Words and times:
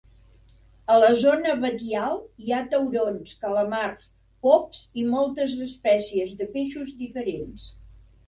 A 0.93 0.93
la 1.01 1.09
zona 1.23 1.51
batial 1.65 2.15
hi 2.45 2.53
ha 2.53 2.61
taurons, 2.71 3.35
calamars, 3.43 4.09
pops 4.47 4.81
i 5.01 5.05
moltes 5.11 5.55
espècies 5.69 6.33
de 6.43 6.51
peixos 6.57 6.95
diferents. 7.03 7.69